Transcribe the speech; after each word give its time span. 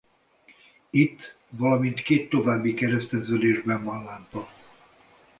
Itt 0.89 1.35
valamint 1.49 2.01
két 2.01 2.29
további 2.29 2.73
kereszteződésben 2.73 3.83
van 3.83 4.03
lámpa. 4.03 4.47